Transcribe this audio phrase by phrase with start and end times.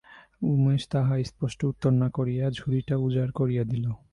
[0.45, 3.85] উমেশ তাহার স্পষ্ট উত্তর না করিয়া ঝুড়িটা উজাড় করিয়া দিল।